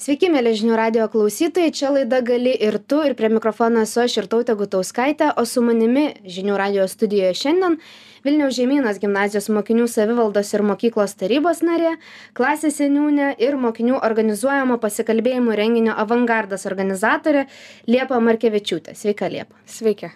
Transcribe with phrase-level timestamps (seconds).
[0.00, 4.14] Sveiki, mėly žinių radio klausytojai, čia laida gali ir tu, ir prie mikrofono esu aš
[4.22, 7.76] ir tautė Gutauskaitė, o su manimi žinių radio studijoje šiandien
[8.24, 11.92] Vilniaus žemynas gimnazijos mokinių savivaldos ir mokyklos tarybos narė,
[12.32, 17.44] klasės seniūnė ir mokinių organizuojamo pasikalbėjimų renginio avangardas organizatorė
[17.84, 18.96] Liepa Markevičiūtė.
[18.96, 19.60] Sveika, Liepa.
[19.68, 20.14] Sveiki.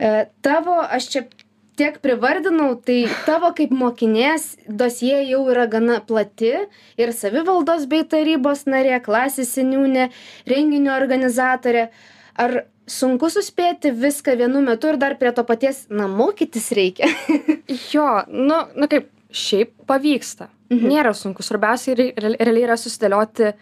[0.00, 1.26] E, tavo, aš čia
[1.82, 6.52] tiek privardinau tai tavo kaip mokinės dosjė jau yra gana plati
[7.00, 10.04] ir savivaldos bei tarybos narė klasės seniūnė
[10.50, 11.88] renginio organizatorė.
[12.38, 12.54] Ar
[12.86, 17.10] sunku suspėti viską vienu metu ir dar prie to paties na mokytis reikia?
[17.92, 20.50] Jo nu nu kaip šiaip pavyksta.
[20.70, 20.88] Mhm.
[20.88, 21.42] nėra sunku.
[21.42, 23.52] Svarbiausia realiai yra susidėlioti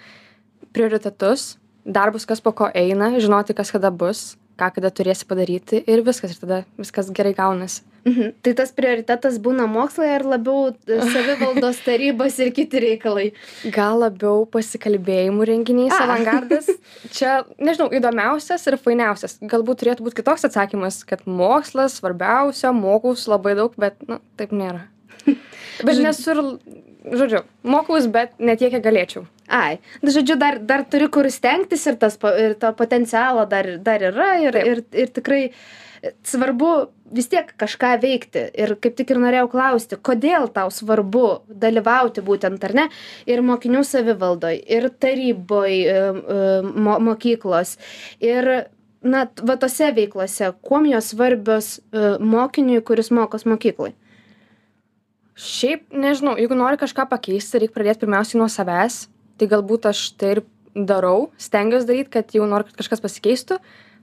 [0.77, 6.05] prioritetus darbus kas po ko eina žinoti kas kada bus ką kada turėsi padaryti ir
[6.05, 6.37] viskas.
[6.37, 8.33] Ir tada viskas gerai gaunasi Mhm.
[8.45, 13.27] Tai tas prioritetas būna mokslai ar labiau e, savivaldos tarybos ir kiti reikalai?
[13.75, 16.71] Gal labiau pasikalbėjimų renginiais avangardas.
[17.17, 19.37] Čia, nežinau, įdomiausias ir fainiausias.
[19.45, 24.87] Galbūt turėtų būti kitoks atsakymas, kad mokslas svarbiausia, mokaus labai daug, bet, na, taip nėra.
[25.81, 26.41] Bet nesu ir,
[27.17, 29.23] žodžiu, mokaus, bet ne tiek, kiek galėčiau.
[29.48, 34.05] Ai, nu, žodžiu, dar, dar turi kur stengtis ir, tas, ir to potencialo dar, dar
[34.11, 35.41] yra ir, ir, ir tikrai
[36.25, 36.70] svarbu
[37.14, 38.47] vis tiek kažką veikti.
[38.55, 42.89] Ir kaip tik ir norėjau klausti kodėl tau svarbu dalyvauti būtent ar ne
[43.30, 45.78] ir mokinių savivaldoj ir taryboj
[46.75, 47.77] mo mokyklos.
[48.20, 48.50] Ir
[49.02, 53.95] na va tose veiklose kuom jos svarbios e, mokiniui kuris mokos mokykloj
[55.41, 59.06] šiaip nežinau jeigu nori kažką pakeisti reik pradėt pirmiausiai nuo savęs.
[59.41, 60.42] Tai galbūt aš tai ir
[60.74, 63.61] darau stengiuos daryt kad jau noriu kad kažkas pasikeistų.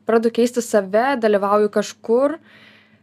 [0.08, 2.38] Pradedu keisti save dalyvauju kažkur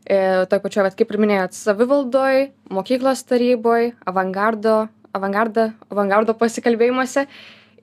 [0.04, 4.84] toj pačioj, vat, kaip ir minėjot, savivaldoj, mokyklos taryboj, avangardo,
[5.16, 7.26] avangardo, avangardo pasikalbėjimuose.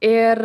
[0.05, 0.41] Ir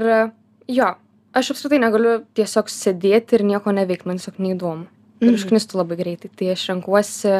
[0.72, 0.90] jo,
[1.36, 4.86] aš apskritai negaliu tiesiog sėdėti ir nieko neveikti, man tiesiog neįdomu.
[5.20, 5.38] Ir mhm.
[5.38, 6.30] užknistų labai greitai.
[6.32, 7.34] Tai aš renkuosi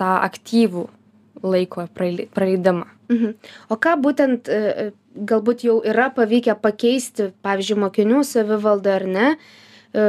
[0.00, 0.86] tą aktyvų
[1.42, 2.86] laiko praleidimą.
[3.12, 3.32] Mhm.
[3.72, 4.84] O ką būtent e, e,
[5.28, 9.32] galbūt jau yra pavykę pakeisti, pavyzdžiui, mokinių savivaldą ar ne,
[9.92, 10.06] e,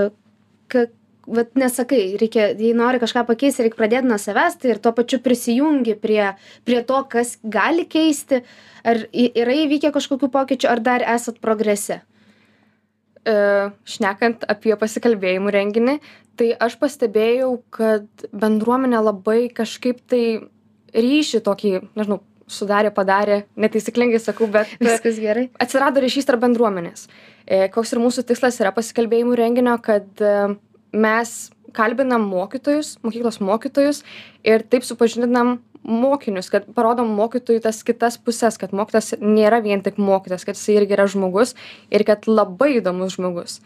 [0.71, 0.85] ka,
[1.27, 5.21] vat nesakai reikia jei nori kažką pakeisti reik pradėt nuo savęs tai ir tuo pačiu
[5.23, 6.33] prisijungi prie
[6.67, 8.43] prie to kas gali keisti.
[8.83, 12.01] Ar yra įvykę kažkokių pokyčių ar dar esat progrese?
[13.23, 13.35] E,
[13.87, 15.99] šnekant apie pasikalbėjimų renginį
[16.39, 20.23] tai aš pastebėjau kad bendruomenė labai kažkaip tai
[20.93, 22.19] ryšį tokį nežinau
[22.51, 25.47] sudarė padarė netaisyklingai sakau bet viskas gerai.
[25.61, 27.07] atsirado ryšys tarp bendruomenės.
[27.45, 30.55] E, koks ir mūsų tikslas yra pasikalbėjimų renginio kad e,
[30.93, 34.03] mes kalbinam mokytojus mokyklos mokytojus
[34.45, 39.97] ir taip supažindinam mokinius kad parodom mokytojui tas kitas puses kad mokytojas nėra vien tik
[39.97, 41.55] mokytojas kad jisai irgi yra žmogus
[41.91, 43.59] ir kad labai įdomus žmogus.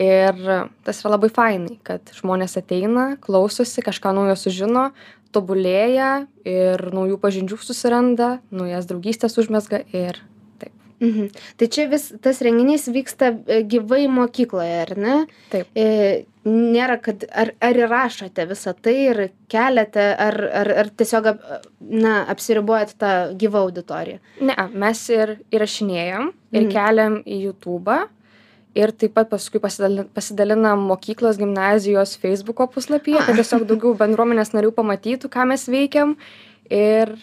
[0.00, 0.32] Ir
[0.86, 4.90] tas yra labai fainai kad žmonės ateina klausosi kažką naujo sužino
[5.34, 10.22] tobulėja ir naujų pažinčių susiranda naujas draugystes užmezga ir
[11.00, 11.30] Mhm.
[11.56, 15.14] Tai čia vis tas renginys vyksta e, gyvai mokykloje, ar ne?
[15.52, 15.70] Taip.
[15.72, 19.22] E, nėra, kad ar, ar įrašote visą tai ir
[19.52, 21.30] keliate, ar, ar, ar tiesiog
[21.80, 24.20] na, apsiribuojat tą gyvą auditoriją?
[24.44, 26.72] Ne, mes ir įrašinėjom ir mhm.
[26.76, 27.96] keliam į YouTube.
[28.78, 35.32] Ir taip pat paskui pasidalinam mokyklos gimnazijos Facebook'o puslapyje, kad tiesiog daugiau bendruomenės narių pamatytų,
[35.32, 36.14] ką mes veikiam.
[36.70, 37.16] Ir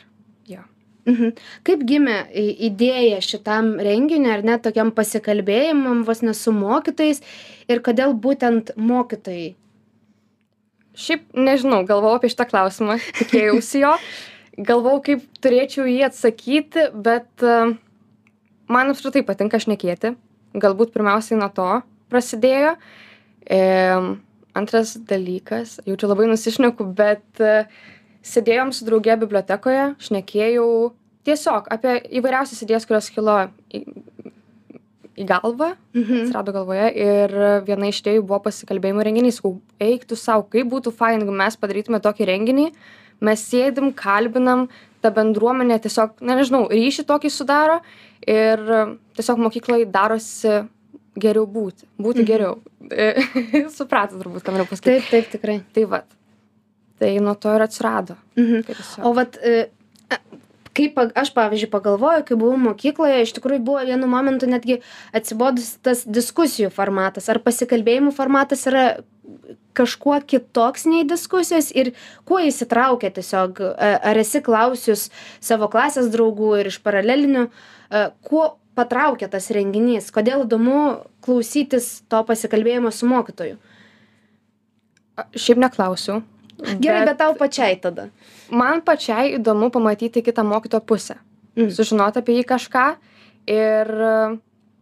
[1.08, 1.38] Mhm.
[1.64, 7.24] Kaip gimė idėja šitam renginiui ar net tokiam pasikalbėjimam vos ne su mokytojais
[7.72, 9.54] ir kodėl būtent mokytojai?
[10.98, 13.94] Šiaip nežinau, galvojau apie šitą klausimą, tikėjausi jo,
[14.58, 17.76] galvojau, kaip turėčiau jį atsakyti, bet uh,
[18.68, 20.16] man apskritai patinka šnekėti,
[20.60, 21.70] galbūt pirmiausiai nuo to
[22.12, 22.74] prasidėjo.
[23.48, 23.60] E,
[24.58, 27.70] antras dalykas, jaučiu labai nusišneku, bet uh,
[28.28, 30.68] sėdėjom su drauge bibliotekoje šnekėjau
[31.28, 33.40] tiesiog apie įvairiausias idėjas kurios kilo
[33.74, 33.84] į
[35.18, 36.28] į galvą mhm.
[36.28, 37.34] atsirado galvoje ir
[37.66, 39.40] viena iš idėjų buvo pasikalbėjimų renginys.
[39.40, 42.68] Sakau eik tu sau kaip būtų faina jeigu mes padarytume tokį renginį
[43.26, 44.68] mes sėdim kalbinam
[45.02, 47.80] ta bendruomenė tiesiog na nežinau ryšį tokį sudaro
[48.30, 48.62] ir
[49.18, 50.60] tiesiog mokykloj darosi
[51.18, 52.30] geriau būti būti mhm.
[52.30, 52.60] geriau.
[53.78, 55.02] Supratot turbūt ką noriu pasakyt.
[55.10, 55.60] Taip taip tikrai.
[55.74, 56.17] Tai vat
[57.00, 58.18] tai nuo to ir atsirado.
[58.38, 58.64] Mhm.
[59.06, 59.68] O vat, e,
[60.78, 64.80] kaip aš, pavyzdžiui, pagalvoju, kai buvau mokykloje, iš tikrųjų buvo vienu momentu netgi
[65.16, 68.86] atsibodus tas diskusijų formatas ar pasikalbėjimų formatas yra
[69.78, 71.92] kažkuo kitoks nei diskusijos ir
[72.26, 75.10] kuo įsitraukia tiesiog, ar esi klausius
[75.44, 77.48] savo klasės draugų ir iš paralelinių,
[78.26, 78.46] kuo
[78.78, 80.80] patraukia tas renginys kodėl įdomu
[81.26, 83.58] klausytis to pasikalbėjimo su mokytoju
[85.34, 86.22] Šiaip neklausiu.
[86.82, 88.10] Gerai bet tau pačiai tada
[88.50, 91.18] Man pačiai įdomu pamatyti kitą mokytojo pusę.
[91.58, 91.72] Mm.
[91.74, 92.86] Sužinoti apie jį kažką.
[93.52, 93.92] Ir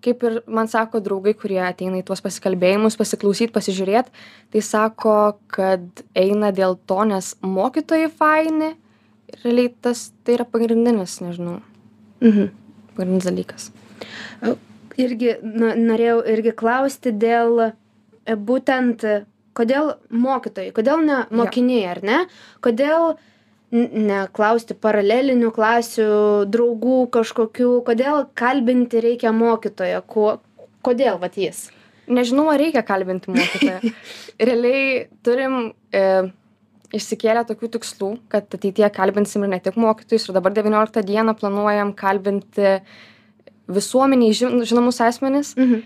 [0.06, 4.14] kaip ir man sako draugai, kurie ateina į tuos pasikalbėjimus, pasiklausyti, pasižiūrėti,
[4.54, 5.16] tai sako,
[5.50, 8.76] kad eina dėl to, nes mokytojai faini.
[9.34, 11.58] Ir realiai tas tai yra pagrindinis, nežinau,
[12.22, 12.52] mhm.
[12.94, 13.72] pagrindinis dalykas.
[15.02, 17.72] irgi na, norėjau irgi klausti dėl
[18.26, 19.06] būtent,
[19.58, 22.20] kodėl mokytojai, kodėl ne mokiniai, ar ne?
[22.66, 23.16] Kodėl
[23.76, 26.06] neklausti paralelinių klasių,
[26.54, 30.38] draugų kažkokių, kodėl kalbinti reikia mokytoją, kuo,
[30.86, 31.66] kodėl vat jis?
[32.08, 33.80] Nežinau, ar reikia kalbinti mokytoją.
[34.48, 35.56] Realiai turim
[35.90, 36.04] e,
[36.96, 40.30] išsikėlę tokių tikslų, kad ateityje kalbinsim ir ne tik mokytojus.
[40.30, 42.76] Ir dabar 19 dieną planuojam kalbinti
[43.66, 45.82] visuomeniai žin- žinomus asmenis Mhm.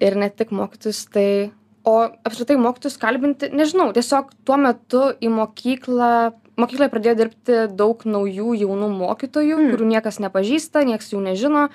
[0.00, 1.02] ir ne tik mokytojus.
[1.10, 1.50] Tai,
[1.84, 1.94] o
[2.24, 6.12] apskritai mokytojus kalbinti, nežinau, tiesiog tuo metu į mokyklą,
[6.60, 9.66] mokykloje pradėjo dirbti daug naujų jaunų mokytojų, Mm.
[9.66, 9.74] mm.
[9.74, 11.68] kurių niekas nepažįsta, niekas jų nežino.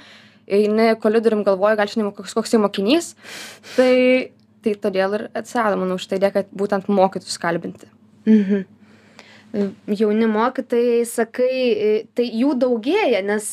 [0.50, 3.14] Eini kolidorium galvoja, gal žinai, koks, koks tai mokinys.
[3.76, 3.94] Tai,
[4.66, 7.92] tai todėl ir atsirado, manau, šitą idėją, kad būtent mokytus kalbinti.
[8.26, 8.66] Mhm.
[9.98, 13.46] Jauni mokytojai, sakai, e, tai jų daugėja, nes,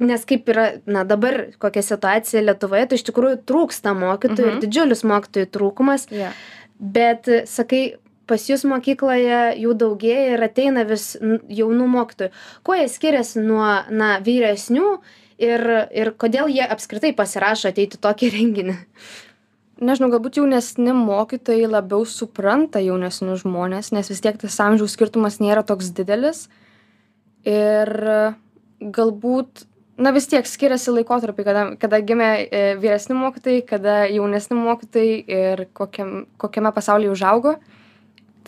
[0.00, 4.60] nes kaip yra, na dabar kokia situacija Lietuvoje, tai iš tikrųjų trūksta mokytojų mhm.
[4.60, 6.36] Ir didžiulis mokytojų trūkumas, Yeah.
[6.80, 12.30] bet, sakai, pas jūs mokykloje jų daugėja ir ateina vis jaunų mokytojų.
[12.66, 14.92] Kuo jie skiriasi nuo, na, vyresnių
[15.40, 18.78] ir, ir kodėl jie apskritai pasirašo ateiti tokį renginį?
[19.80, 25.64] Nežinau, galbūt jaunesni mokytojai labiau supranta jaunesnius žmonės, nes vis tiek tas amžiaus skirtumas nėra
[25.64, 26.48] toks didelis.
[27.48, 27.88] Ir
[28.80, 29.64] galbūt,
[30.00, 35.66] na vis tiek skiriasi laikotarpiai, kada, kada gimė e, vyresni mokytojai, kada jaunesni mokytojai ir
[35.76, 37.58] kokiam, kokiame pasaulyje užaugo.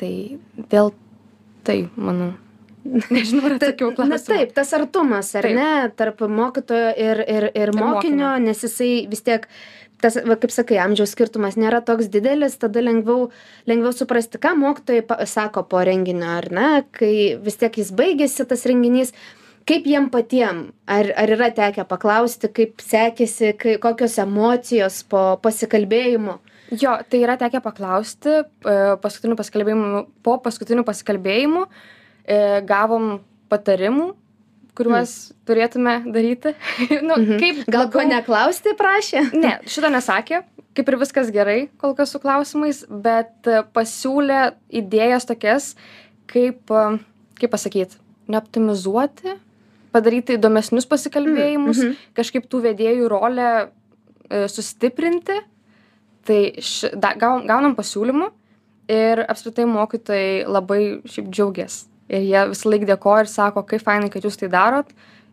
[0.00, 0.12] Tai
[0.72, 0.94] dėl
[1.66, 2.32] tai, manau.
[2.82, 4.24] Nežinau, ar atsakiau Na klausimą.
[4.32, 5.54] taip, tas artumas, ar Taip.
[5.54, 8.30] ne, tarp mokytojo ir, ir, ir mokinio, mokinio.
[8.42, 9.46] nes jisai vis tiek,
[10.02, 13.28] tas, va, kaip sakai, amžiaus skirtumas nėra toks didelis, tada lengviau,
[13.70, 18.66] lengviau suprasti, ką mokytojai sako po renginio, ar ne, kai vis tiek jis baigėsi tas
[18.66, 19.14] renginys.
[19.68, 26.38] Kaip jiem patiem, ar, ar yra tekę paklausti, kaip sekėsi, kai, kokios emocijos po pasikalbėjimo?
[26.80, 28.44] Jo, tai yra tekę paklausti e,
[29.02, 33.18] paskutinių pasikalbėjimų, po paskutinių pasikalbėjimų e, gavom
[33.52, 34.06] patarimų,
[34.74, 35.12] kuriuos
[35.46, 36.54] turėtume daryti.
[37.08, 37.36] nu, Mhm.
[37.42, 39.26] kaip Gal ko labiau- neklausti prašė?
[39.36, 40.40] Ne, šito nesakė,
[40.74, 45.74] kaip ir viskas gerai kol kas su klausimais, bet e, pasiūlė idėjas tokias,
[46.32, 46.72] kaip,
[47.36, 48.00] kaip pasakyti,
[48.32, 49.36] neoptimizuoti,
[49.92, 51.96] padaryti įdomesnius pasikalbėjimus, Mhm.
[52.16, 53.48] kažkaip tų vedėjų rolę
[54.30, 55.40] e, sustiprinti.
[56.24, 58.30] Tai ši, da, gaun, gaunam pasiūlymų
[58.88, 61.86] ir apskritai mokytojai labai šiaip džiaugiasi.
[62.12, 64.86] Ir jie visą laiką dėkoja ir sako, kaip fainai, kad jūs tai darot.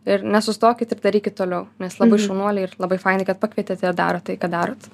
[0.08, 2.26] Ir nesustokit ir darykit toliau, nes labai Mhm.
[2.26, 4.88] šaunuoliai ir labai fainai, kad pakvietėte ir darot tai, ką darot.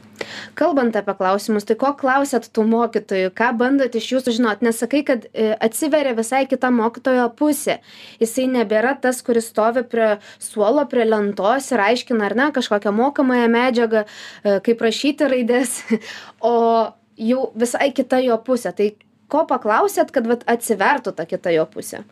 [0.56, 5.04] Kalbant apie klausimus, tai ko klausėt tų mokytojų, ką bandot iš jų sužinoti, nes sakai,
[5.04, 7.78] kad e, atsiveria visai kita mokytojo pusė.
[8.18, 13.46] Jisai nebėra tas, kuris stovi prie suolo, prie lentos ir aiškina, ar ne, kažkokią mokamąją
[13.48, 14.04] medžiagą,
[14.42, 15.84] e, kaip rašyti raidės,
[16.42, 18.74] o jau visai kita jo pusė.
[18.74, 18.90] Tai
[19.28, 22.02] ko paklausėt, kad vat, atsivertų ta kita jo pusė?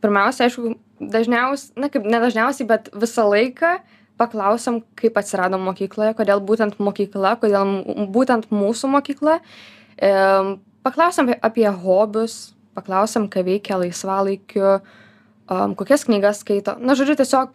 [0.00, 3.78] Pirmiausia, aišku, dažniausiai, na kaip nedažniausiai, bet visą laiką
[4.20, 7.72] paklausom, kaip atsirado mokykloje, kodėl būtent mokykla, kodėl
[8.14, 9.40] būtent mūsų mokykla.
[9.98, 10.12] E,
[10.86, 14.80] paklausom apie- hobius, paklausom, ką veikia laisvalaikiu,
[15.50, 16.76] um, kokias knygas skaito.
[16.78, 17.50] Na, žodžiu, tiesiog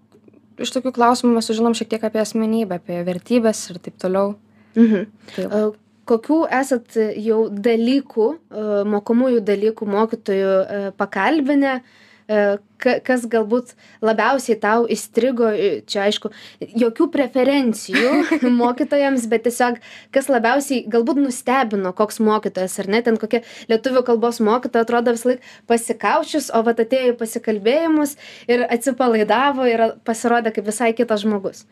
[0.59, 4.35] iš tokių klausimų mes sužinom šiek tiek apie asmenybę, apie vertybės ir taip toliau.
[4.75, 5.05] Mhm.
[5.35, 5.71] Tai E,
[6.09, 11.98] Kokių esat jau dalykų, e, mokomųjų dalykų mokytojų e, pakalbinę, ka-
[12.29, 13.73] kas galbūt
[14.05, 16.29] labiausiai tau įstrigo, e, čia aišku,
[16.61, 18.11] jokių preferencijų
[18.61, 19.79] mokytojams, bet tiesiog
[20.13, 25.25] kas labiausiai galbūt nustebino, koks mokytojas, ar ne, ten kokia lietuvių kalbos mokytoja atrodo vis
[25.25, 28.15] laik pasikaušius, o va atėjo į pasikalbėjimus
[28.47, 31.65] ir atsipalaidavo ir pasirodė kaip visai kitas žmogus.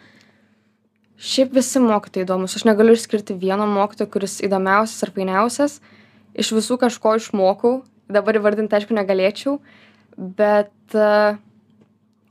[1.18, 2.54] Šiaip visi mokytojai įdomus.
[2.58, 5.80] Aš negaliu išskirti vieno mokytojo, kuris įdomiausias ar fainiausias.
[6.38, 7.80] Iš visų kažko išmokau.
[8.08, 9.58] Dabar įvardinti, aišku, negalėčiau.
[10.18, 11.38] Bet uh,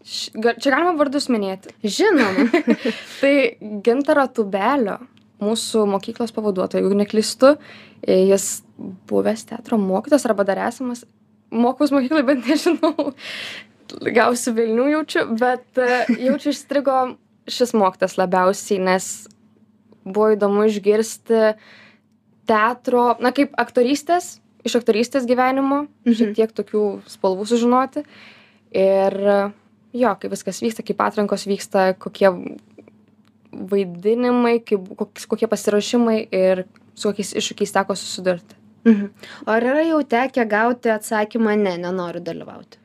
[0.02, 1.74] š, ga, čia galima vardus minėti.
[1.82, 2.62] Žinoma.
[3.20, 3.34] Tai
[3.86, 4.98] Gintaro Tubelio,
[5.42, 7.52] mūsų mokyklos pavaduotojo, jeigu neklystu,
[8.00, 8.64] e, jis
[9.10, 11.04] buvęs teatro mokytas arba dar esamas.
[11.54, 13.12] Mokaus mokyklai, bet nežinau.
[14.16, 16.96] Gausiu Vilnių jaučiu, bet uh, jaučiu išstrigo
[17.46, 19.06] šis mokytas labiausiai, nes
[20.02, 21.52] buvo įdomu išgirsti
[22.50, 26.14] teatro, na kaip aktorystės, iš aktorystės gyvenimo, Mhm.
[26.18, 28.04] šiek tiek tokių spalvų sužinoti.
[28.76, 29.14] Ir
[29.94, 32.28] jo, kaip viskas vyksta, kaip atrankos vyksta, kokie
[33.52, 34.88] vaidinimai, kaip,
[35.30, 38.56] kokie pasiruošimai ir su kokiais iššūkiais teko susidurti.
[38.86, 39.06] Mhm.
[39.46, 42.78] O ar yra jau tekę gauti atsakymą, ne, nenoriu dalyvauti?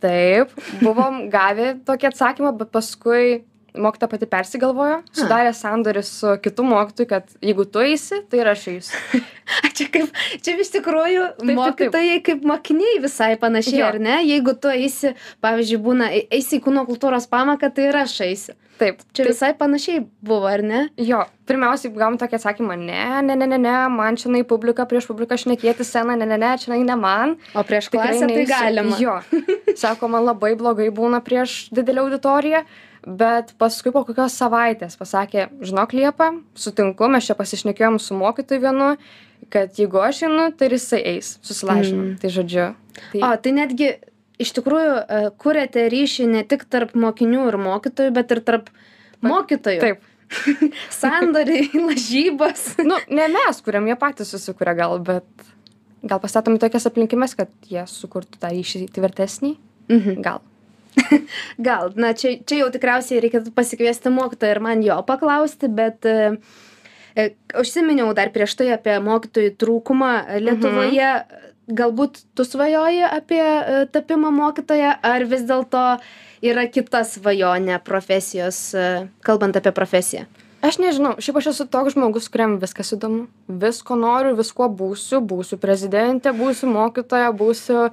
[0.00, 3.42] Taip, buvom gavę tokį atsakymą, bet paskui
[3.74, 8.66] mokyta pati persigalvojo, sudarė sandorį su kitu mokytoju, kad jeigu tu eisi, tai ir aš
[8.74, 9.20] eisiu.
[9.76, 11.56] Čia kaip, čia iš tikrųjų taip, taip.
[11.58, 13.88] mokytojai kaip mokiniai visai panašiai, Jo.
[13.90, 14.18] ar ne?
[14.22, 18.54] Jeigu tu eisi, pavyzdžiui, būna, e- eisi į kūno kultūros pamoką, tai ir aš eisiu.
[18.80, 20.78] Taip, Čia taip, visai panašiai buvo, ar ne?
[20.96, 25.08] Jo, pirmiausiai gavom tokį atsakymą, ne, ne, ne, ne, ne, man čia į publiką, prieš
[25.10, 27.34] publiką šnekėti sceną, ne, ne, ne, čia ne man.
[27.52, 28.96] O prieš klasę tai galima.
[29.00, 29.18] Jo,
[29.82, 32.64] sako, man labai blogai būna prieš didelę auditoriją,
[33.06, 38.90] bet paskui po kokios savaitės pasakė, žinok, Liepa, sutinku, mes čia pasišnekėjom su mokytoju vienu,
[39.52, 42.12] kad jeigu aš einu, tai ir jisai eis, susilažinom.
[42.12, 42.18] Mm.
[42.20, 42.66] Tai žodžiu.
[43.00, 43.90] Tai, O, tai netgi
[44.40, 48.70] iš tikrųjų e, kuriate ryšį ne tik tarp mokinių ir mokytojų, bet ir tarp
[49.24, 49.80] mokytojų.
[49.84, 50.06] taip.
[51.00, 52.66] Sandoriai, lažybos.
[52.86, 55.26] Nu, ne mes, kuriam jie patys susikuria gal, bet
[56.06, 59.56] gal pastatom į tokias aplinkybės, kad jie sukurtų tą ryšį tvirtesnį.
[59.90, 60.22] Mhm.
[60.22, 60.44] Gal.
[61.68, 66.16] Gal, na čia, čia jau tikriausiai reikėtų pasikviesti mokytoją ir man jo paklausti, bet e,
[67.14, 67.30] e,
[67.60, 71.12] užsiminiau dar prieš tai apie mokytojų trūkumą Lietuvoje.
[71.70, 75.84] Galbūt tu svajoji apie e, tapimą mokytoją, ar vis dėlto
[76.42, 78.70] yra kita svajonė profesijos,
[79.26, 80.26] kalbant apie profesiją?
[80.60, 83.22] Aš nežinau, šiaip aš esu toks žmogus, kuriam viskas įdomu.
[83.62, 87.86] Visko noriu, viskuo būsiu, būsiu prezidentė, būsiu mokytoja, būsiu,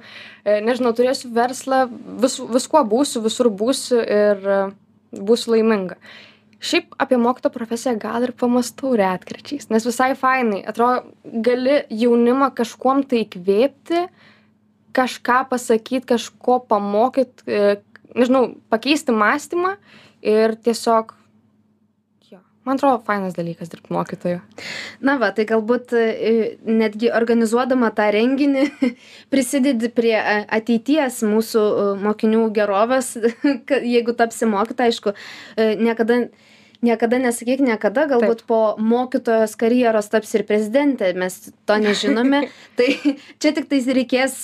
[0.44, 1.86] e, nežinau, turėsiu verslą,
[2.20, 4.60] vis, viskuo būsiu, visur būsiu ir e,
[5.16, 5.96] būsiu laiminga.
[6.60, 13.04] Šiaip apie mokyto profesiją gal ir pamastau retkarčiais, nes visai fainai, atrodo, gali jaunimą kažkuom
[13.08, 14.08] tai įkvėpti,
[14.98, 17.46] kažką pasakyti, kažko pamokyti,
[18.18, 19.76] nežinau, pakeisti mąstymą
[20.26, 21.14] ir tiesiog,
[22.68, 24.40] man atrodo, fainas dalykas dirbti mokytoju.
[25.04, 26.02] Na va, tai galbūt e,
[26.68, 28.66] netgi organizuodama tą renginį
[29.32, 33.14] prisidedi prie e, ateities mūsų e, mokinių gerovės,
[33.94, 35.14] jeigu tapsi mokyta, aišku,
[35.80, 36.20] niekada,
[36.84, 38.50] niekada nesakyk niekada, galbūt Taip.
[38.50, 42.44] po mokytojos karjeros taps ir prezidentė, mes to nežinome.
[42.78, 42.92] tai
[43.40, 44.42] čia tik tais reikės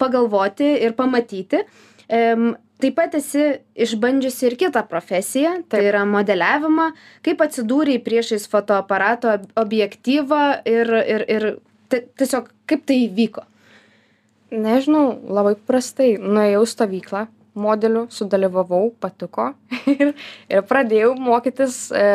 [0.00, 1.66] pagalvoti ir pamatyti.
[2.08, 3.40] Em, Taip pat esi
[3.74, 6.84] išbandžiusi ir kitą profesiją, tai yra modeliavimą.
[7.26, 11.46] Kaip atsidūrėjai priešais fotoaparato ob- objektyvą ir, ir, ir
[11.90, 13.42] ti- tiesiog kaip tai įvyko?
[14.54, 16.12] Nežinau, labai prastai.
[16.22, 17.24] Nuėjau į stovyklą,
[17.58, 19.50] modelių, sudalyvavau, patiko
[19.98, 20.14] ir,
[20.46, 22.06] ir pradėjau mokytis, e,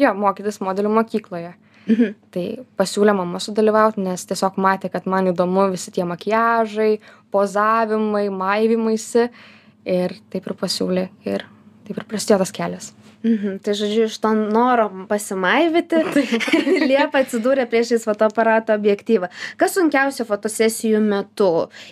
[0.00, 1.52] jo, mokytis modelių mokykloje.
[1.90, 2.14] Mhm.
[2.32, 2.46] Tai
[2.80, 7.00] pasiūlė mama sudalyvauti, nes tiesiog matė, kad man įdomu visi tie makiažai,
[7.32, 9.28] pozavimai, maivimaisi.
[9.90, 11.08] Ir taip ir pasiūlė.
[11.28, 11.46] Ir
[11.88, 12.92] taip ir prasidėjo tas kelias.
[13.20, 13.58] Mhm.
[13.60, 15.98] Tai žodžiu, iš to noro pasimaivyti,
[16.88, 19.28] Liepa atsidūrė priešais fotoaparato objektyvą.
[19.60, 21.50] Kas sunkiausia fotosesijų metu,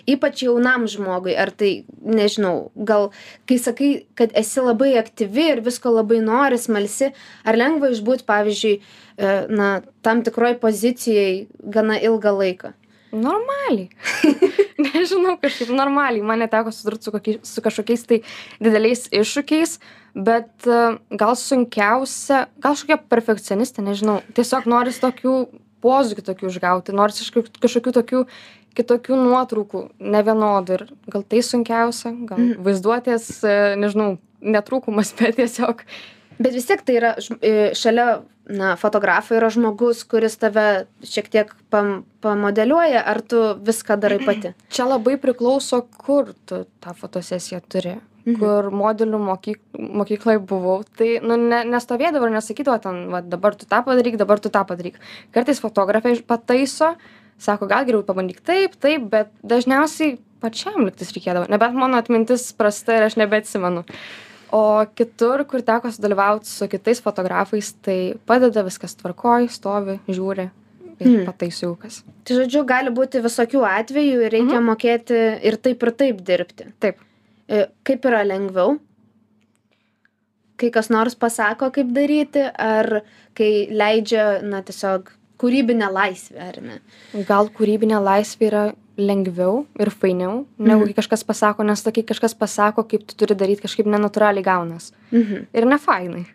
[0.09, 3.11] ypač jaunam žmogui, ar tai, nežinau, gal
[3.49, 7.11] kai sakai, kad esi labai aktyvi ir visko labai nori, smalsi,
[7.45, 12.73] ar lengva išbūti, pavyzdžiui, e, na, tam tikroj pozicijai gana ilgą laiką?
[13.11, 13.89] Normaliai.
[14.85, 16.21] Nežinau, kažkaip normaliai.
[16.25, 18.19] Man neteko susidurti su, kokiai- su kažkokiais tai
[18.61, 19.77] dideliais iššūkiais,
[20.15, 20.77] bet e,
[21.19, 24.19] gal sunkiausia, gal kažkokia perfekcionistė, nežinau.
[24.37, 25.33] Tiesiog noris tokių
[25.83, 28.23] pozų kitokių išgauti, noris kažkokių, kažkokių tokių
[28.79, 30.77] kitokių nuotraukų, nevienodų.
[30.77, 32.63] Ir gal tai sunkiausia, gal Mhm.
[32.63, 35.83] vaizduotės, e, nežinau, netrūkumas, bet tiesiog
[36.39, 37.09] Bet vis tiek tai yra
[37.43, 40.65] e, šalia, na, fotografai yra žmogus, kuris tave
[41.05, 44.53] šiek tiek pam, pamodeliuoja, ar tu viską darai pati?
[44.73, 47.99] čia labai priklauso, kur tu tą fotosesiją turi.
[48.29, 48.35] Mhm.
[48.35, 53.65] kur modelių mokyk, mokykloje buvau, tai nu, ne, nestovėdavo ir nesakydavo ten, va, dabar tu
[53.69, 54.99] tą padaryk, dabar tu tą padaryk.
[55.33, 56.93] Kartais fotografai pataiso,
[57.39, 61.49] sako, gal geriau pabandyk taip, taip, bet dažniausiai pačiam liktis reikėdavo.
[61.51, 63.85] Nebent mano atmintis prasta ir aš nebeatsimenu.
[64.51, 70.49] O kitur, kur teko sudalyvauti su kitais fotografais, tai padeda viskas tvarkoj, stovi, žiūri
[70.99, 71.25] ir Mhm.
[71.27, 72.03] pataiso kas.
[72.25, 74.65] Tai žodžiu, gali būti visokių atvejų ir reikia Mhm.
[74.69, 76.73] mokėti ir taip ir taip dirbti.
[76.79, 76.97] Taip.
[77.47, 78.79] E, Kaip yra lengviau?
[80.57, 83.01] Kai kas nors pasako, kaip daryti, ar
[83.33, 85.07] kai leidžia, na, tiesiog
[85.39, 86.79] kūrybinę laisvę, ar ne?
[87.25, 88.63] Gal kūrybinė laisvė yra
[88.99, 90.91] lengviau ir fainiau, negu Mhm.
[90.93, 94.91] kai kažkas pasako, nes tokia kažkas pasako, kaip tu turi daryti, kažkaip nenatūraliai gaunas.
[95.11, 95.47] Mhm.
[95.53, 96.25] Ir ne fainai.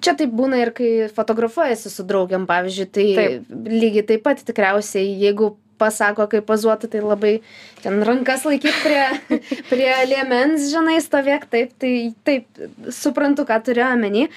[0.00, 3.42] Čia taip būna ir kai fotografuojasi su draugiam, pavyzdžiui, tai Taip.
[3.50, 7.40] lygiai taip pat tikriausiai, jeigu pasako, kaip pazuoti, tai labai
[7.82, 9.04] ten rankas laikyt prie,
[9.70, 12.46] prie liemens, žinai, stovėk, taip, tai taip,
[12.90, 14.28] suprantu, ką turiu omeny.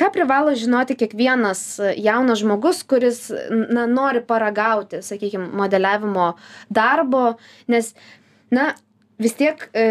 [0.00, 1.60] Ką privalo žinoti kiekvienas
[2.00, 6.32] jaunas žmogus, kuris na, nori paragauti, sakykime, modeliavimo
[6.72, 7.34] darbo,
[7.68, 7.92] nes,
[8.54, 8.70] na,
[9.20, 9.86] vis tiek e,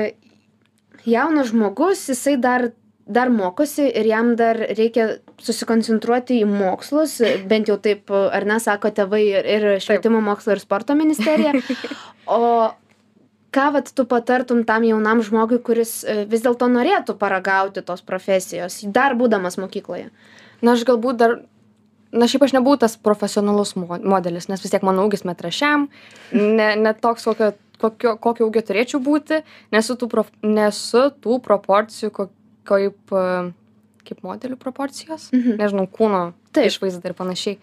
[1.05, 2.71] jaunas žmogus, jisai dar
[3.09, 5.07] dar mokosi ir jam dar reikia
[5.41, 7.15] susikoncentruoti į mokslus,
[7.49, 11.55] bent jau taip, ar ne, sako tėvai ir, ir švietimo mokslo ir sporto ministerija.
[12.29, 12.69] O
[13.55, 18.81] ką vat tu patartum tam jaunam žmogui, kuris e, vis dėlto norėtų paragauti tos profesijos,
[18.93, 20.09] dar būdamas mokykloje?
[20.61, 21.37] Na, aš galbūt dar,
[22.11, 25.87] na, šiaip aš nebuvau tas profesionalus mo- modelis, nes vis tiek mano ūgis metrašiam,
[26.33, 29.41] ne, ne toks, kokio, kokio, kokio ūgio turėčiau būti,
[29.71, 32.27] nesu tų, prof, nesu tų proporcijų, ko,
[32.69, 33.51] kaip, e,
[34.09, 35.57] kaip modelių proporcijos, Mhm.
[35.61, 36.65] nežinau, kūno Taip.
[36.69, 37.57] išvaizda ir panašiai.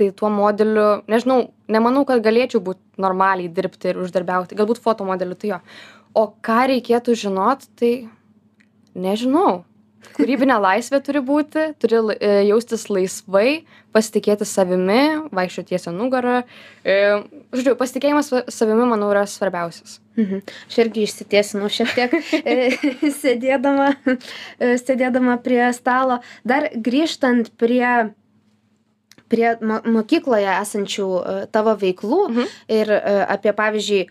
[0.00, 5.50] Tai tuo modeliu, nežinau, nemanau, kad galėčiau būti normaliai dirbti ir uždarbiauti, galbūt fotomodeliu, tai
[5.52, 5.58] jo.
[6.16, 7.90] O ką reikėtų žinot, tai
[8.96, 9.66] nežinau.
[10.16, 13.60] Kūrybinė laisvė turi būti, turi e, jaustis laisvai,
[13.92, 16.38] pasitikėti savimi, vaikščioti tiesią nugarą.
[16.80, 16.94] E,
[17.52, 19.98] Žodžiu, pasitikėjimas sa- savimi, manau, yra svarbiausias.
[20.16, 20.40] Mhm.
[20.70, 22.56] Aš irgi išsitiesinau šiek tiek e,
[23.20, 26.22] sėdėdama, e, sėdėdama prie stalo.
[26.48, 28.14] Dar grįžtant prie
[29.30, 32.50] prie mo mokykloje esančių e, tavo veiklų Mhm.
[32.80, 33.00] ir e,
[33.36, 34.08] apie, pavyzdžiui,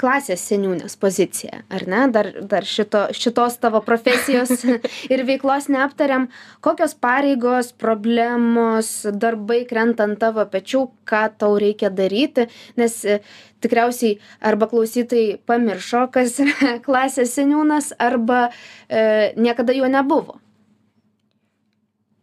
[0.00, 2.00] klasės seniūnės poziciją, ar ne?
[2.14, 4.64] Dar, dar šito, šitos tavo profesijos
[5.12, 6.28] ir veiklos neaptariam.
[6.64, 12.48] Kokios pareigos, problemos, darbai krenta ant tavo pečių, ką tau reikia daryti,
[12.80, 13.20] nes e,
[13.60, 18.46] tikriausiai arba klausytai pamiršo, kas yra klasės seniūnas, arba
[18.88, 20.40] e, niekada jo nebuvo.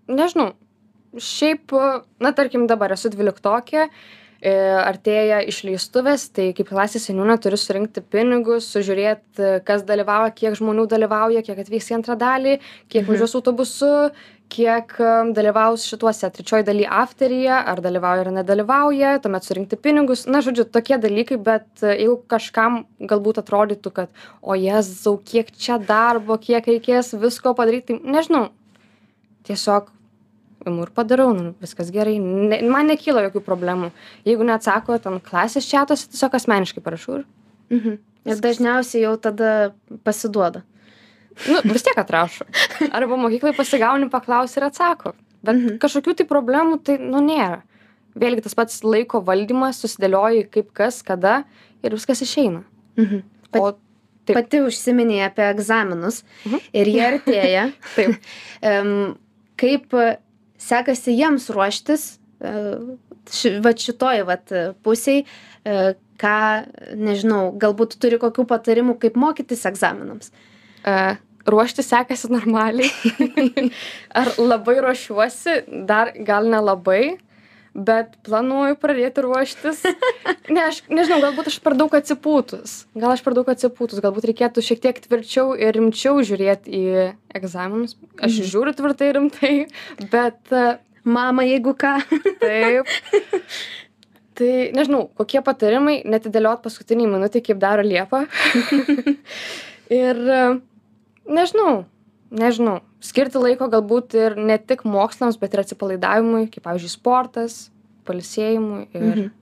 [0.07, 0.55] Nežinau.
[1.17, 1.74] Šiaip,
[2.21, 3.88] na, tarkim, dabar esu dvyliktokė,
[4.38, 10.88] e, artėja išleistuvės, tai kaip klasės seniūnė turiu surinkti pinigus, sužiūrėti, kas dalyvauja, kiek žmonių
[10.91, 13.12] dalyvauja, kiek atvyks į antrą dalį, kiek Mhm.
[13.12, 14.12] važiuos autobusu,
[14.47, 14.93] kiek
[15.36, 20.25] dalyvaus šituose trečioji daly afteryje, ar dalyvauja ar nedalyvauja, tuomet surinkti pinigus.
[20.25, 24.10] Na, žodžiu, tokie dalykai, bet e, jeigu kažkam galbūt atrodytų, kad,
[24.41, 28.51] o jezau, kiek čia darbo, kiek reikės visko padaryti, tai nežinau.
[29.43, 29.89] Tiesiog
[30.71, 33.91] imu ir padarau, nu, viskas gerai, ne, man nekyla jokių problemų.
[34.27, 37.25] Jeigu neatsako ten klasės čiatos, tiesiog asmeniškai parašau ir,
[37.69, 37.97] Mhm.
[38.27, 40.62] Ir dažniausiai jau tada pasiduoda.
[41.47, 42.45] nu, vis tiek atrašo.
[42.91, 45.13] Arba mokyklai pasigauni, paklausi ir atsako.
[45.43, 45.77] Bet Mhm.
[45.80, 47.62] kažkokių tai problemų tai, nu, nėra.
[48.17, 51.43] Vėlgi tas pats laiko valdymas, susidėlioji kaip kas, kada
[51.84, 52.63] ir viskas išeina.
[52.97, 53.23] Mhm.
[53.51, 53.77] Pat- O
[54.27, 54.36] Taip.
[54.36, 56.60] Pati užsiminėjai apie egzaminus Mhm.
[56.73, 57.73] ir jie artėja.
[57.95, 58.17] taip.
[58.62, 59.15] Em,
[59.56, 59.89] Kaip
[60.62, 62.08] sekasi jiems ruoštis,
[62.41, 62.56] e,
[63.34, 64.54] ši, va šitoj vat
[64.86, 65.24] pusiai,
[65.63, 66.41] e, ką,
[66.98, 70.32] nežinau, galbūt turi kokių patarimų, kaip mokytis egzaminams.
[70.82, 70.98] E,
[71.48, 72.89] ruoštis sekasi normaliai.
[74.20, 77.17] Ar labai ruošiuosi, dar gal nelabai,
[77.77, 79.83] bet planuoju pradėti ruoštis.
[80.47, 82.85] Ne, aš nežinau, galbūt aš per daug atsipūtus.
[82.95, 86.83] Gal aš per daug atsipūtus, galbūt reikėtų šiek tiek tvirčiau ir rimčiau žiūrėti į
[87.35, 87.97] egzaminus.
[88.15, 88.47] Aš Mhm.
[88.53, 89.51] žiūriu tvirtai rimtai,
[90.13, 91.97] bet e, Mama, jeigu ką.
[92.39, 92.87] taip.
[94.37, 98.23] Tai nežinau, kokie patarimai netidėliot paskutiniai minutį, kaip daro Liepa.
[99.91, 100.41] ir e,
[101.27, 101.83] nežinau,
[102.31, 107.59] nežinau, skirti laiko galbūt ir ne tik mokslams, bet ir atsipalaidavimui, kaip pavyzdžiui, sportas,
[108.09, 108.87] palisėjimui.
[108.93, 109.03] Ir...
[109.11, 109.33] Mhm.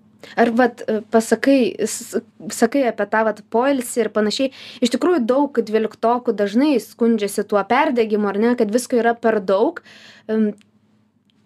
[0.41, 2.17] Ar vat e, pasakai, s-
[2.49, 4.47] sakai apie tą vat poilsį ir panašiai,
[4.81, 9.83] iš tikrųjų daug dvyliktokų dažnai skundžiasi tuo perdegimu, ar ne, kad visko yra per daug.
[10.27, 10.53] Em,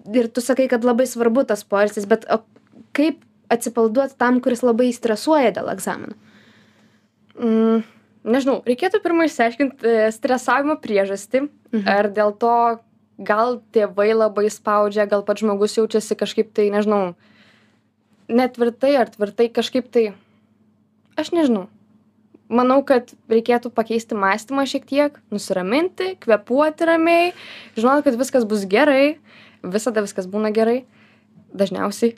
[0.10, 2.39] Ir tu sakai, kad labai svarbu tas poilsis, bet o
[2.97, 3.19] kaip
[3.52, 6.15] atsipalaiduoti tam, kuris labai stresuoja dėl egzaminų?
[7.38, 7.84] Mm,
[8.32, 11.48] nežinau, reikėtų pirmai išsiaiškinti e, stresavimo priežastį.
[11.74, 11.89] Mhm.
[11.89, 12.54] Ar dėl to
[13.20, 17.18] gal tėvai labai spaudžia, gal pats žmogus jaučiasi kažkaip tai, nežinau,
[18.32, 20.06] netvirtai ar tvirtai kažkaip tai.
[21.20, 21.68] Aš nežinau.
[22.50, 27.34] Manau, kad reikėtų pakeisti mąstymą šiek tiek, nusiraminti, kvepuoti ramiai,
[27.78, 29.20] žinoti, kad viskas bus gerai,
[29.62, 30.80] visada viskas būna gerai,
[31.54, 32.16] dažniausiai.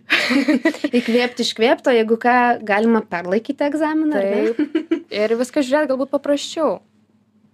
[0.99, 2.35] Įkvėpti iškvėpto, jeigu ką,
[2.67, 4.21] galima perlaikyti egzaminą.
[4.21, 5.03] Taip.
[5.11, 6.79] Ir viską žiūrėti galbūt paprasčiau.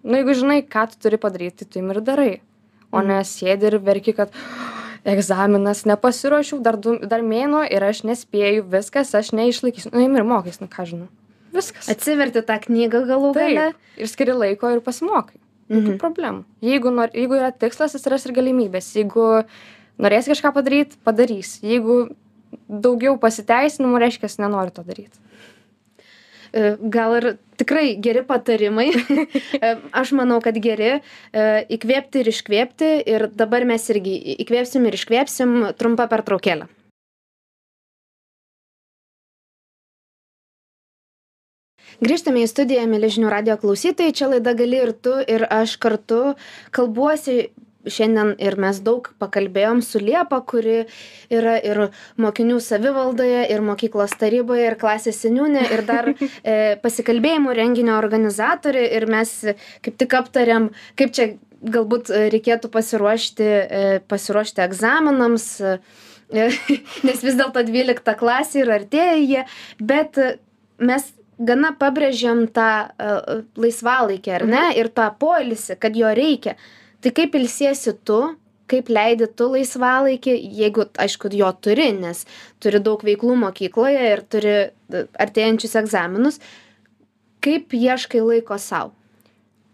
[0.08, 2.34] Na, jeigu žinai, ką tu turi padaryti, tai tu im ir darai.
[2.92, 3.08] O Mhm.
[3.08, 4.32] ne sėdi ir verki, kad
[5.08, 10.26] egzaminas nepasiruošiau dar du dar mėnuo ir aš nespėju viskas aš neišlaikysiu nu imi ir
[10.28, 11.08] mokais nu ką žinau
[11.56, 13.74] viskas Atsiverti tą knygą galų gale.
[13.98, 15.98] ir skiri laiko ir pasimokai jokių Mhm.
[16.02, 19.44] problemų jeigu nor jeigu yra tikslas atsiras ir galimybės jeigu
[20.02, 22.00] norėsi kažką padaryt padarysi jeigu
[22.68, 25.18] daugiau pasiteisinimų reiškias nenori to daryt
[26.54, 27.28] E, Gal ir
[27.60, 28.90] tikrai geri patarimai.
[29.58, 30.98] E, Aš manau, kad geri.
[31.34, 31.44] e,
[31.78, 32.90] Įkvėpti ir iškvėpti.
[33.14, 36.70] Ir dabar mes irgi įkvėpsim ir iškvėpsim trumpą pertraukėlę.
[41.98, 44.14] Grįžtame į studiją, mėly žinių radio klausytojai.
[44.14, 46.36] Čia laida gali ir tu, ir aš kartu
[46.70, 47.50] kalbuosi.
[47.91, 50.84] Šiandien ir mes daug pakalbėjom su Liepa, kuri
[51.34, 51.82] yra ir
[52.21, 58.86] mokinių savivaldoje, ir mokyklos taryboje, ir klasės seniūnė, ir dar e, pasikalbėjimų renginio organizatorė.
[58.97, 59.34] Ir mes
[59.86, 65.78] kaip tik aptariam, kaip čia galbūt reikėtų pasiruošti, e, pasiruošti egzaminams, e,
[67.08, 69.45] nes vis dėlto 12 klasė ir artėja jie,
[69.80, 70.19] bet
[70.78, 76.58] mes gana pabrėžiam tą uh, laisvalaikį, ar ne, ir tą poilsį, kad jo reikia.
[77.08, 78.17] Tai kaip ilsiesi tu,
[78.67, 82.26] kaip leidi tu laisvalaikį, jeigu, aišku, jo turi, nes
[82.60, 86.41] turi daug veiklų mokykloje ir turi e, artėjančius egzaminus,
[87.39, 88.91] kaip ieškai laiko savo?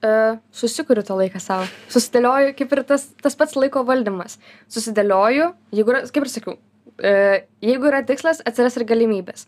[0.04, 1.66] Uh, susikuriu tą laiką savo.
[1.90, 4.36] Susidėlioju, kaip ir tas, tas pats laiko valdymas.
[4.76, 9.48] Susidėlioju, jeigu kaip ir sakiau, uh, jeigu yra tikslas, atsiras ir galimybės.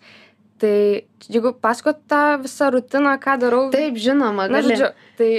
[0.64, 0.74] Tai
[1.28, 3.62] jeigu pasakot tą visą rutiną, ką darau.
[3.76, 4.74] Taip, žinoma, Na, gali.
[4.74, 5.32] žodžiu, tai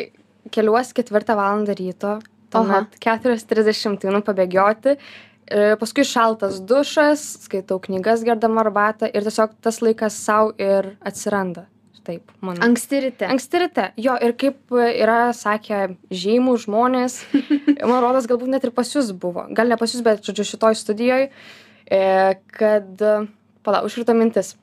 [0.55, 2.19] keliuosi ketvirtą valandą ryto,
[2.53, 9.81] tuomet 4.30 einu pabėgioti, e, paskui šaltas dušas, skaitau knygas gerdama arbatą ir tiesiog tas
[9.85, 11.67] laikas savo ir atsiranda.
[12.07, 12.61] Taip, man.
[12.63, 13.27] Anksti ryte.
[13.27, 17.17] Anksti ryte, jo, ir kaip yra sakę žymų žmonės,
[17.91, 20.79] man rodos, galbūt net ir pas jūs buvo, gal ne pas jūs, bet, žodžiu, šitoj
[20.79, 21.33] studijoje,
[22.55, 23.03] kad,
[23.67, 24.55] pala, užkrito mintis.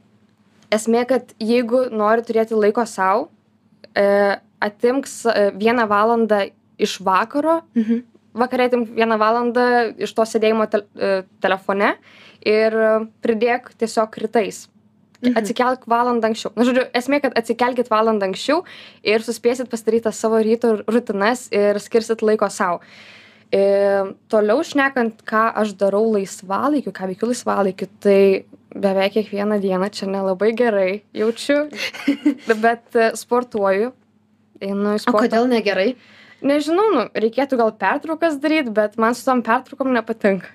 [0.73, 3.27] Esmė, kad jeigu nori turėti laiko savo,
[3.91, 4.39] e,
[5.59, 6.45] vieną valandą
[6.79, 8.03] iš vakaro, Mhm.
[8.33, 9.65] vakarė atimk vieną valandą
[9.97, 11.95] iš to sėdėjimo tel e, telefone
[12.45, 14.67] ir e, pridėk tiesiog rytais.
[15.23, 15.37] Mhm.
[15.39, 16.51] Atsikelk valandą anksčiau.
[16.57, 18.63] Na, žodžiu, esmė, kad atsikelkit valandą anksčiau
[19.03, 22.81] ir suspėsit pasidaryti savo ryto rutinas ir skirsit laiko savo.
[23.53, 23.61] E,
[24.33, 30.51] toliau šnekant, ką aš darau laisvalaikiu, ką veikiu laisvalaikiu, tai beveik kiekvieną dieną čia nelabai
[30.57, 31.69] gerai jaučiu,
[32.65, 33.93] bet sportuoju.
[34.63, 35.21] Einu į O sportą.
[35.27, 35.95] kodėl negerai?
[36.43, 40.49] Nežinau, nu, reikėtų gal pertraukas daryti, bet man su tom pertraukom nepatinka.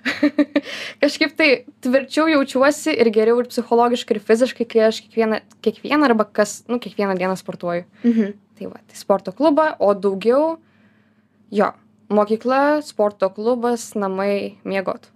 [1.02, 1.48] Kažkaip tai
[1.84, 6.76] tvirčiau jaučiuosi ir geriau ir psichologiškai, ir fiziškai, kai aš kiekvieną, kiekvieną arba kas, nu,
[6.82, 7.86] kiekvieną dieną sportuoju.
[8.04, 8.36] Mhm.
[8.58, 10.58] Tai va, tai sporto klubą, o daugiau,
[11.54, 11.72] jo,
[12.12, 15.08] mokykla, sporto klubas, namai, miegot.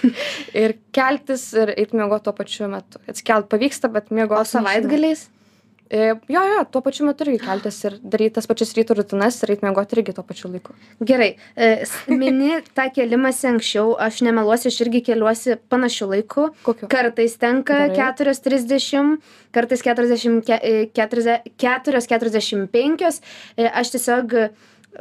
[0.64, 3.02] ir keltis ir eiti miegot tuo pačiu metu.
[3.10, 4.40] Atsikelt pavyksta, bet miegot.
[4.40, 5.26] O savaitgaliais?
[5.28, 5.43] E,
[5.90, 9.66] jo, jo, tuo pačiu metu irgi keltis ir daryti tas pačias ryto rutinas ir eiti
[9.66, 10.72] miegot irgi tuo pačiu laiku.
[11.04, 11.68] Gerai, e,
[12.08, 16.48] mini tą kelimąsi anksčiau, aš nemeluosiu, aš irgi keliuosi panašiu laiku.
[16.66, 16.88] Kokiu?
[16.88, 18.12] Kartais tenka Gerai.
[18.16, 19.18] 4.30,
[19.52, 23.20] kartais 40, ke- e, 40 4.45.
[23.56, 24.48] E, Aš tiesiog e,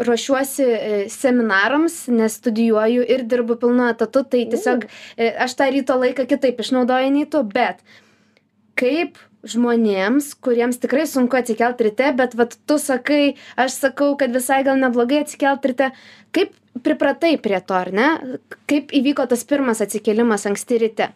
[0.04, 5.98] ruošiuosi e, seminarams, nes studijuoju ir dirbu pilnu etatu, tai tiesiog e, aš tą ryto
[6.02, 7.84] laiką kitaip išnaudoju nei tu, bet
[8.80, 14.62] kaip žmonėms, kuriems tikrai sunku atsikelt ryte, bet vat tu sakai, aš sakau, kad visai
[14.64, 15.92] gal neblogai atsikelt ryte,
[16.36, 16.54] kaip
[16.86, 18.08] pripratai prie to, ar ne?
[18.70, 21.10] Kaip įvyko tas pirmas atsikėlimas anksti ryte?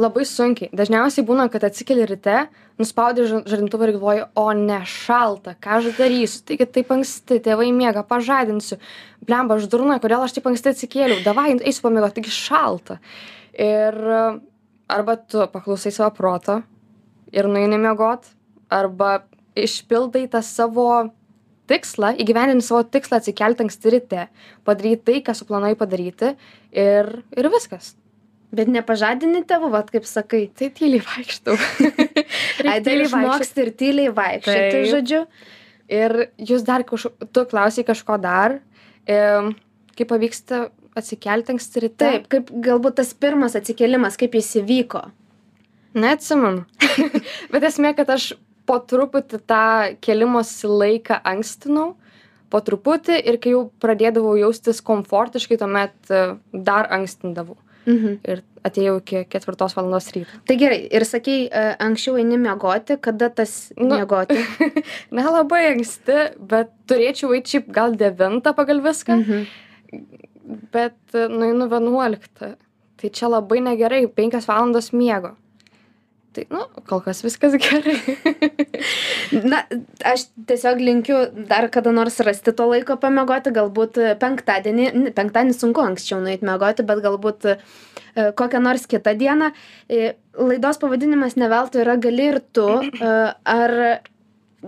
[0.00, 0.70] Labai sunkiai.
[0.72, 2.46] Dažniausiai būna, kad atsikeli ryte,
[2.80, 7.68] nuspaudi ža- žadintuvą ir galvoji, o ne šalta, ką aš darysiu, taigi taip anksti, tėvai
[7.76, 8.80] miega, pažadinsiu.
[9.28, 12.96] Blemba, aš durna, kodėl aš taip anksti atsikėliau, davai, eisiu pamiegoti, taigi šalta.
[13.60, 14.00] Ir
[14.88, 16.62] arba tu paklausai savo proto
[17.32, 18.28] ir nueini miegot,
[18.70, 19.20] arba
[19.58, 20.90] išpildai tą savo
[21.70, 24.26] tikslą, įgyvendini savo tikslą atsikelti anksti ryte,
[24.66, 26.34] padaryti tai, ką suplanai padaryti
[26.74, 27.94] ir, ir viskas.
[28.50, 30.48] Bet nepažadini tėvų, vat kaip sakai.
[30.58, 31.54] Tai tyliai vaikštau.
[32.70, 34.88] Ai, tai išmoksti ir tyliai vaikščioti, Taip.
[34.90, 35.20] žodžiu.
[35.90, 36.16] Ir
[36.50, 38.58] jūs dar kažko, tu klausai kažko dar,
[39.06, 39.20] e,
[39.98, 40.64] kaip pavyksta
[40.98, 42.02] atsikelti anksti ryte.
[42.02, 45.04] Taip, kaip galbūt tas pirmas atsikėlimas, kaip jis įvyko.
[45.94, 46.64] Neatsimenu.
[47.52, 48.32] Bet esmė, kad aš
[48.68, 49.62] po truputį tą
[50.04, 51.96] kelimosi laiką ankstinau,
[52.50, 56.22] po truputį ir kai jau pradėdavau jaustis komfortiškai, tuomet e,
[56.52, 57.56] dar ankstindavau.
[57.88, 58.18] Mhm.
[58.28, 60.36] Ir atėjau iki ketvirtos valandos ryto.
[60.46, 63.94] Tai gerai, ir sakei, e, anksčiau eini miegoti, kada tas Nu.
[63.96, 64.36] miegoti?
[65.16, 66.18] Nelabai anksti,
[66.50, 69.16] bet turėčiau eiti šiaip gal devintą pagal viską.
[69.22, 69.46] Mhm.
[70.72, 72.56] bet e, nueinu 11.
[73.00, 75.34] Tai čia labai negerai, 5 valandos miego.
[76.30, 77.96] Tai, nu, kol kas viskas gerai.
[79.50, 79.64] Na,
[80.06, 81.18] aš tiesiog linkiu
[81.50, 87.00] dar kada nors rasti to laiko pamiegoti, galbūt penktadienį, penktadienį sunku anksčiau nueiti miegoti, bet
[87.02, 87.56] galbūt e,
[88.38, 89.50] kokią nors kitą dieną.
[89.90, 92.68] E, Laidos pavadinimas neveltui yra gali ir tu.
[92.78, 93.14] e,
[93.50, 93.74] Ar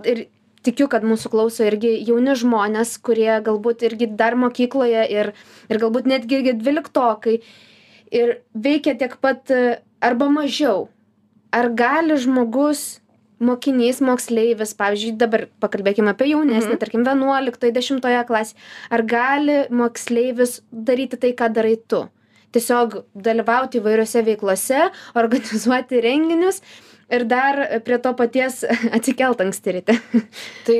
[0.03, 0.25] ir
[0.67, 5.31] tikiu, kad mūsų klauso irgi jauni žmonės, kurie galbūt irgi dar mokykloje ir,
[5.71, 7.37] ir galbūt netgi dvyliktokai
[8.19, 9.47] ir veikia tiek pat
[10.03, 10.89] arba mažiau.
[11.53, 12.99] Ar gali žmogus,
[13.43, 16.79] mokinys, moksleivis, pavyzdžiui, dabar pakalbėkime apie jaunesnį, Mhm.
[16.81, 18.53] tarkim, 11-10 klasį,
[18.89, 22.03] ar gali moksleivis daryti tai, ką darai tu?
[22.53, 24.79] Tiesiog dalyvauti įvairiose veiklose,
[25.21, 26.61] organizuoti renginius
[27.11, 28.63] ir dar prie to paties
[28.97, 29.95] atsikelt anksti ryte.
[30.65, 30.77] Tai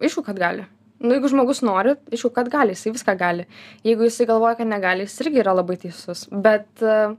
[0.00, 0.66] aišku, kad gali.
[1.00, 3.44] Nu, jeigu žmogus nori, aišku, kad gali, jisai viską gali.
[3.84, 6.22] Jeigu jisai galvoja, kad negali, jis irgi yra labai teisus.
[6.32, 7.16] Bet, e,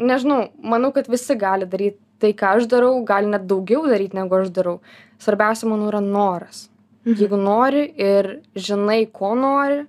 [0.00, 4.38] nežinau, manau, kad visi gali daryti tai, ką aš darau, gali net daugiau daryti, negu
[4.38, 4.78] aš darau.
[5.22, 6.68] Svarbiausia, manau, yra noras.
[7.04, 7.18] Mhm.
[7.18, 9.82] Jeigu nori ir žinai, ko nori,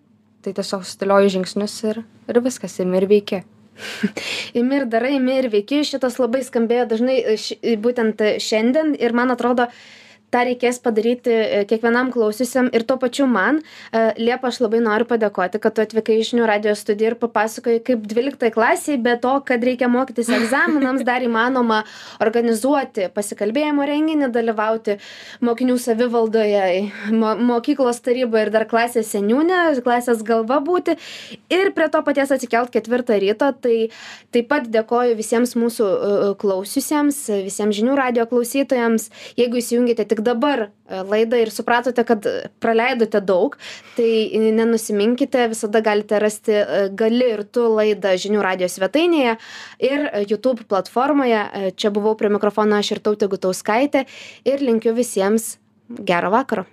[0.44, 3.44] tai tiesiog sudėlioji žingsnius ir, ir viskas, imi ir veikia.
[4.60, 5.84] imi ir darai, imi ir veiki.
[5.88, 9.70] Šitas labai skambėjo dažnai ši, būtent e, šiandien ir man atrodo,
[10.34, 13.62] tą reikės padaryti e, kiekvienam klausiusiam ir tuo pačiu man.
[13.94, 17.82] E, Liepa, aš labai noriu padėkoti, kad tu atvykai iš žinių radio studiją ir papasakojai,
[17.86, 21.84] kaip 12 klasiai, be to, kad reikia mokytis egzaminams, dar įmanoma
[22.24, 24.98] organizuoti pasikalbėjimo renginį, dalyvauti
[25.44, 26.64] mokinių savivaldoje,
[27.14, 30.96] mo mokyklos taryboje ir dar klasės seniūnė, klasės galva būti
[31.54, 33.52] ir prie to paties atsikelt ketvirtą ryto.
[33.64, 33.76] Tai
[34.34, 39.10] taip pat dėkoju visiems mūsų uh, klausiusiems, visiems žinių radio klausytojams.
[39.40, 42.28] Jeigu įsijungėte tik dabar uh, laidą ir supratote, kad
[42.64, 43.58] praleidote daug,
[43.98, 49.38] tai nenusiminkite, visada galite rasti uh, gali ir tu laidą žinių radio svetainėje
[49.84, 51.44] ir YouTube platformoje.
[51.80, 54.06] Čia buvau prie mikrofono aš ir tautė Gutauskaitė
[54.48, 55.58] ir linkiu visiems
[55.90, 56.66] gero vakaro.